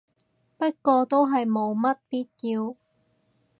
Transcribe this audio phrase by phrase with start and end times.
[0.57, 2.75] 不過都係冇乜必要